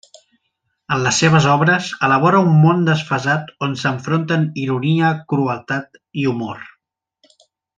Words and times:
En 0.95 1.03
les 1.07 1.19
seves 1.23 1.47
obres, 1.55 1.89
elabora 2.07 2.39
un 2.47 2.57
món 2.63 2.81
desfasat 2.87 3.53
on 3.67 3.77
s'enfronten 3.83 4.49
ironia, 4.65 5.13
crueltat 5.35 6.01
i 6.23 6.27
humor. 6.33 6.65